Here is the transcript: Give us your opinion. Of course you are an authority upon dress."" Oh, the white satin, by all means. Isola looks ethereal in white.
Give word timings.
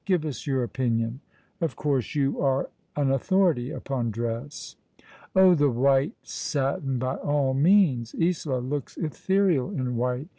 Give 0.03 0.25
us 0.25 0.47
your 0.47 0.63
opinion. 0.63 1.19
Of 1.61 1.75
course 1.75 2.15
you 2.15 2.41
are 2.41 2.71
an 2.95 3.11
authority 3.11 3.69
upon 3.69 4.09
dress."" 4.09 4.75
Oh, 5.35 5.53
the 5.53 5.69
white 5.69 6.15
satin, 6.23 6.97
by 6.97 7.17
all 7.17 7.53
means. 7.53 8.15
Isola 8.19 8.61
looks 8.61 8.97
ethereal 8.97 9.69
in 9.69 9.95
white. 9.95 10.29